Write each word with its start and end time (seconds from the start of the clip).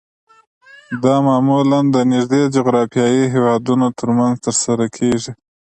دا 1.03 1.15
معمولاً 1.27 1.79
د 1.95 1.97
نږدې 2.11 2.41
جغرافیایي 2.55 3.23
هیوادونو 3.33 3.87
ترمنځ 3.99 4.35
ترسره 4.45 4.85
کیږي 4.97 5.31